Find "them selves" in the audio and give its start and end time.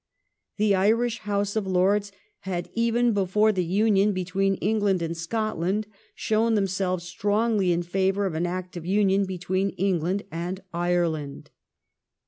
6.55-7.03